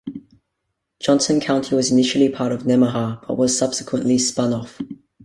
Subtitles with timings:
[0.99, 4.81] Johnson County was initially part of Nemaha but was subsequently spun off.